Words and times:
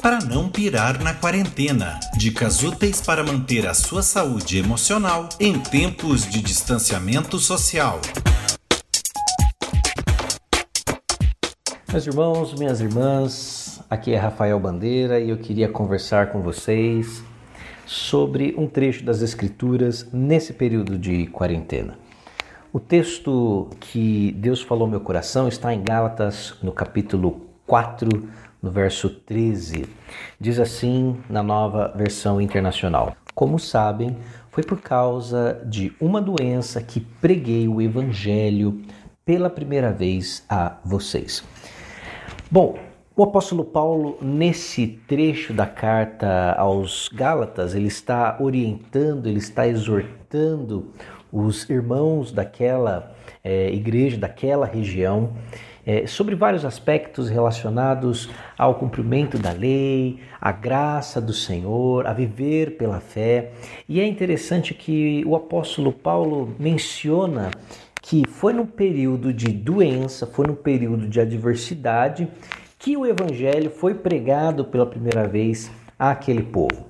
para 0.00 0.20
não 0.20 0.48
pirar 0.48 1.02
na 1.02 1.12
quarentena. 1.12 1.98
Dicas 2.16 2.62
úteis 2.62 3.00
para 3.00 3.24
manter 3.24 3.66
a 3.66 3.74
sua 3.74 4.02
saúde 4.02 4.58
emocional 4.58 5.28
em 5.40 5.58
tempos 5.58 6.24
de 6.28 6.40
distanciamento 6.40 7.38
social. 7.38 8.00
Meus 11.90 12.06
irmãos, 12.06 12.54
minhas 12.54 12.80
irmãs, 12.80 13.82
aqui 13.90 14.12
é 14.12 14.16
Rafael 14.16 14.60
Bandeira 14.60 15.18
e 15.18 15.30
eu 15.30 15.38
queria 15.38 15.68
conversar 15.68 16.30
com 16.30 16.42
vocês 16.42 17.22
sobre 17.84 18.54
um 18.56 18.68
trecho 18.68 19.04
das 19.04 19.20
Escrituras 19.20 20.06
nesse 20.12 20.52
período 20.52 20.96
de 20.96 21.26
quarentena. 21.26 21.98
O 22.72 22.78
texto 22.78 23.68
que 23.80 24.32
Deus 24.32 24.60
falou 24.60 24.84
ao 24.84 24.90
meu 24.90 25.00
coração 25.00 25.48
está 25.48 25.74
em 25.74 25.82
Gálatas, 25.82 26.54
no 26.62 26.70
capítulo 26.70 27.48
4, 27.66 28.28
no 28.62 28.70
verso 28.70 29.08
13. 29.08 29.86
Diz 30.40 30.58
assim 30.58 31.16
na 31.28 31.42
nova 31.42 31.92
versão 31.96 32.40
internacional: 32.40 33.16
Como 33.34 33.58
sabem, 33.58 34.16
foi 34.50 34.64
por 34.64 34.80
causa 34.80 35.60
de 35.64 35.92
uma 36.00 36.20
doença 36.20 36.82
que 36.82 37.00
preguei 37.00 37.68
o 37.68 37.80
evangelho 37.80 38.82
pela 39.24 39.50
primeira 39.50 39.92
vez 39.92 40.44
a 40.48 40.78
vocês. 40.84 41.44
Bom, 42.50 42.78
o 43.14 43.22
apóstolo 43.24 43.64
Paulo, 43.64 44.16
nesse 44.22 44.86
trecho 45.08 45.52
da 45.52 45.66
carta 45.66 46.54
aos 46.56 47.08
Gálatas, 47.08 47.74
ele 47.74 47.88
está 47.88 48.36
orientando, 48.40 49.26
ele 49.26 49.38
está 49.38 49.66
exortando 49.66 50.92
os 51.32 51.68
irmãos 51.68 52.32
daquela 52.32 53.14
é, 53.44 53.70
igreja, 53.72 54.16
daquela 54.16 54.66
região, 54.66 55.32
é, 55.86 56.06
sobre 56.06 56.34
vários 56.34 56.66
aspectos 56.66 57.30
relacionados 57.30 58.28
ao 58.58 58.74
cumprimento 58.74 59.38
da 59.38 59.52
lei, 59.52 60.20
à 60.38 60.52
graça 60.52 61.18
do 61.18 61.32
Senhor, 61.32 62.06
a 62.06 62.12
viver 62.12 62.76
pela 62.76 63.00
fé. 63.00 63.52
E 63.88 63.98
é 63.98 64.06
interessante 64.06 64.74
que 64.74 65.22
o 65.26 65.34
apóstolo 65.34 65.90
Paulo 65.90 66.54
menciona 66.58 67.50
que 68.02 68.22
foi 68.26 68.52
num 68.52 68.66
período 68.66 69.32
de 69.32 69.48
doença, 69.48 70.26
foi 70.26 70.46
num 70.46 70.54
período 70.54 71.08
de 71.08 71.20
adversidade 71.20 72.28
que 72.78 72.96
o 72.96 73.04
evangelho 73.04 73.70
foi 73.70 73.94
pregado 73.94 74.64
pela 74.64 74.86
primeira 74.86 75.26
vez 75.26 75.70
àquele 75.98 76.42
povo. 76.42 76.86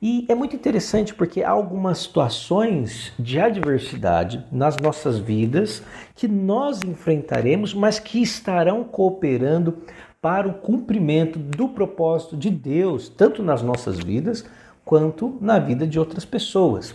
E 0.00 0.26
é 0.28 0.34
muito 0.34 0.54
interessante 0.54 1.14
porque 1.14 1.42
há 1.42 1.50
algumas 1.50 1.98
situações 1.98 3.12
de 3.18 3.40
adversidade 3.40 4.44
nas 4.52 4.76
nossas 4.76 5.18
vidas 5.18 5.82
que 6.14 6.28
nós 6.28 6.82
enfrentaremos, 6.82 7.72
mas 7.72 7.98
que 7.98 8.20
estarão 8.20 8.84
cooperando 8.84 9.78
para 10.20 10.48
o 10.48 10.54
cumprimento 10.54 11.38
do 11.38 11.68
propósito 11.68 12.36
de 12.36 12.50
Deus, 12.50 13.08
tanto 13.08 13.42
nas 13.42 13.62
nossas 13.62 13.98
vidas 13.98 14.44
quanto 14.86 15.36
na 15.40 15.58
vida 15.58 15.84
de 15.84 15.98
outras 15.98 16.24
pessoas. 16.24 16.94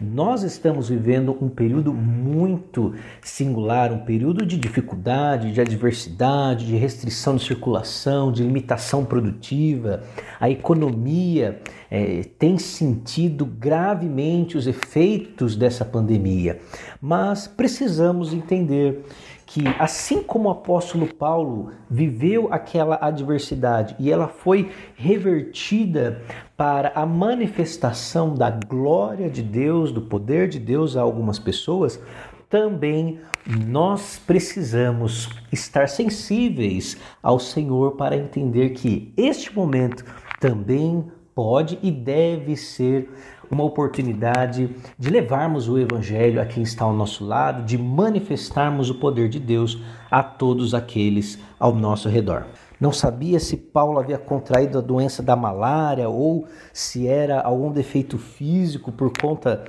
Nós 0.00 0.44
estamos 0.44 0.88
vivendo 0.88 1.36
um 1.40 1.48
período 1.48 1.92
muito 1.92 2.94
singular, 3.20 3.92
um 3.92 4.04
período 4.04 4.46
de 4.46 4.56
dificuldade, 4.56 5.52
de 5.52 5.60
adversidade, 5.60 6.64
de 6.64 6.76
restrição 6.76 7.34
de 7.34 7.44
circulação, 7.44 8.30
de 8.30 8.44
limitação 8.44 9.04
produtiva. 9.04 10.04
A 10.38 10.48
economia 10.48 11.60
é, 11.90 12.22
tem 12.38 12.58
sentido 12.58 13.44
gravemente 13.44 14.56
os 14.56 14.68
efeitos 14.68 15.56
dessa 15.56 15.84
pandemia, 15.84 16.60
mas 17.00 17.48
precisamos 17.48 18.32
entender 18.32 19.04
que, 19.46 19.62
assim 19.78 20.22
como 20.22 20.48
o 20.48 20.52
apóstolo 20.52 21.06
Paulo 21.06 21.72
viveu 21.90 22.48
aquela 22.52 22.98
adversidade 23.00 23.94
e 23.98 24.10
ela 24.10 24.28
foi 24.28 24.70
revertida 24.94 26.22
para 26.56 26.92
a 26.94 27.04
manifestação 27.04 28.34
da 28.34 28.50
glória 28.50 29.28
de 29.28 29.42
Deus, 29.42 29.92
do 29.92 30.02
poder 30.02 30.48
de 30.48 30.58
Deus 30.58 30.96
a 30.96 31.02
algumas 31.02 31.38
pessoas, 31.38 32.00
também 32.48 33.20
nós 33.66 34.20
precisamos 34.24 35.28
estar 35.50 35.88
sensíveis 35.88 36.96
ao 37.22 37.38
Senhor 37.38 37.92
para 37.92 38.16
entender 38.16 38.70
que 38.70 39.12
este 39.16 39.54
momento 39.54 40.04
também 40.38 41.10
pode 41.34 41.78
e 41.82 41.90
deve 41.90 42.56
ser 42.56 43.10
uma 43.50 43.64
oportunidade 43.64 44.70
de 44.98 45.10
levarmos 45.10 45.68
o 45.68 45.78
Evangelho 45.78 46.40
a 46.40 46.46
quem 46.46 46.62
está 46.62 46.84
ao 46.84 46.92
nosso 46.92 47.24
lado, 47.24 47.64
de 47.64 47.76
manifestarmos 47.76 48.88
o 48.88 48.94
poder 48.94 49.28
de 49.28 49.38
Deus 49.38 49.78
a 50.10 50.22
todos 50.22 50.72
aqueles 50.72 51.38
ao 51.58 51.74
nosso 51.74 52.08
redor. 52.08 52.46
Não 52.82 52.90
sabia 52.90 53.38
se 53.38 53.56
Paulo 53.56 54.00
havia 54.00 54.18
contraído 54.18 54.76
a 54.76 54.80
doença 54.80 55.22
da 55.22 55.36
malária 55.36 56.08
ou 56.08 56.46
se 56.72 57.06
era 57.06 57.40
algum 57.40 57.70
defeito 57.70 58.18
físico 58.18 58.90
por 58.90 59.12
conta 59.16 59.62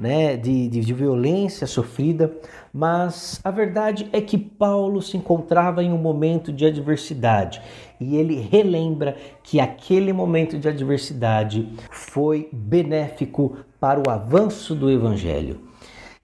né, 0.00 0.36
de, 0.36 0.68
de, 0.68 0.80
de 0.80 0.92
violência 0.92 1.66
sofrida, 1.66 2.32
mas 2.72 3.40
a 3.42 3.50
verdade 3.50 4.08
é 4.12 4.20
que 4.20 4.38
Paulo 4.38 5.02
se 5.02 5.16
encontrava 5.16 5.82
em 5.82 5.92
um 5.92 5.98
momento 5.98 6.52
de 6.52 6.64
adversidade 6.64 7.60
e 8.00 8.16
ele 8.16 8.40
relembra 8.40 9.16
que 9.42 9.60
aquele 9.60 10.12
momento 10.12 10.58
de 10.58 10.66
adversidade 10.68 11.68
foi 11.90 12.48
benéfico 12.50 13.56
para 13.78 14.00
o 14.00 14.10
avanço 14.10 14.74
do 14.74 14.90
Evangelho. 14.90 15.60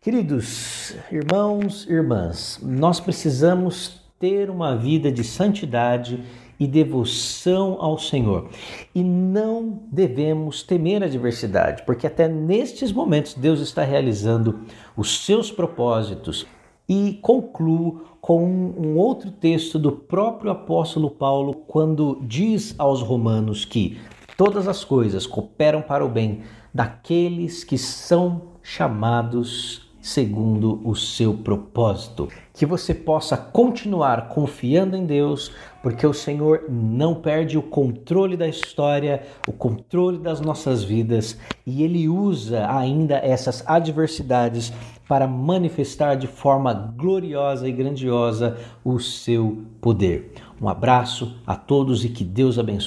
Queridos 0.01 0.95
irmãos 1.11 1.87
irmãs, 1.89 2.59
nós 2.63 2.99
precisamos 2.99 4.01
ter 4.19 4.49
uma 4.49 4.77
vida 4.77 5.13
de 5.13 5.23
santidade 5.23 6.23
e 6.59 6.67
devoção 6.67 7.77
ao 7.81 7.99
Senhor. 7.99 8.49
E 8.95 9.03
não 9.03 9.83
devemos 9.93 10.63
temer 10.63 11.03
a 11.03 11.07
adversidade, 11.07 11.83
porque 11.85 12.07
até 12.07 12.27
nestes 12.29 12.93
momentos 12.93 13.35
Deus 13.35 13.61
está 13.61 13.83
realizando 13.83 14.61
os 14.97 15.25
seus 15.25 15.51
propósitos. 15.51 16.47
E 16.89 17.19
concluo 17.21 18.03
com 18.21 18.45
um 18.45 18.97
outro 18.97 19.31
texto 19.31 19.79
do 19.79 19.91
próprio 19.93 20.51
apóstolo 20.51 21.11
Paulo, 21.11 21.55
quando 21.67 22.21
diz 22.23 22.75
aos 22.79 23.03
romanos 23.03 23.65
que 23.65 23.99
todas 24.37 24.69
as 24.69 24.85
coisas 24.85 25.27
cooperam 25.27 25.83
para 25.83 26.05
o 26.05 26.09
bem 26.09 26.43
daqueles 26.73 27.65
que 27.65 27.79
são 27.79 28.43
chamados 28.63 29.86
segundo 30.07 30.81
o 30.85 30.95
seu 30.95 31.35
propósito. 31.35 32.29
Que 32.55 32.65
você 32.65 32.95
possa 32.95 33.37
continuar 33.37 34.29
confiando 34.29 34.97
em 34.97 35.05
Deus, 35.05 35.51
porque 35.83 36.07
o 36.07 36.15
Senhor 36.15 36.67
não 36.71 37.17
perde 37.17 37.59
o 37.59 37.63
controle 37.63 38.37
da 38.37 38.47
história, 38.47 39.23
o 39.49 39.53
controle 39.53 40.19
das 40.19 40.41
nossas 40.41 40.85
vidas 40.85 41.37
e 41.67 41.83
Ele 41.83 42.09
usa 42.09 42.71
ainda 42.71 43.17
essas 43.17 43.65
adversidades 43.67 44.73
para 45.09 45.27
manifestar 45.27 46.15
de 46.15 46.29
forma 46.29 46.73
gloriosa 46.73 47.69
e 47.69 47.73
grandiosa 47.73 48.57
o 48.85 49.01
seu 49.01 49.65
poder. 49.81 50.33
Um 50.63 50.69
abraço 50.69 51.37
a 51.45 51.57
todos 51.57 52.05
e 52.05 52.09
que 52.09 52.23
Deus 52.23 52.61
abençoe 52.61 52.87